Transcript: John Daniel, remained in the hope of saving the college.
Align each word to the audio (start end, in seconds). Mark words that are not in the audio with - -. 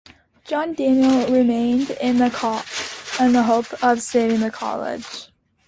John 0.47 0.73
Daniel, 0.73 1.31
remained 1.31 1.91
in 2.01 2.17
the 2.17 2.29
hope 2.31 3.83
of 3.83 4.01
saving 4.01 4.39
the 4.39 4.49
college. 4.49 5.27